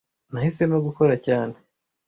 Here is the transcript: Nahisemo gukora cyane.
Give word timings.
Nahisemo 0.31 0.77
gukora 0.85 1.13
cyane. 1.25 1.55